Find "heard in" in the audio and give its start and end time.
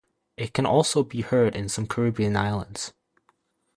1.21-1.69